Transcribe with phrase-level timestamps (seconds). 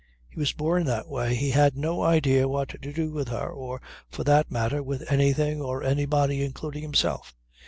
[0.31, 1.35] He was born that way.
[1.35, 5.61] He had no idea what to do with her or for that matter with anything
[5.61, 7.35] or anybody including himself.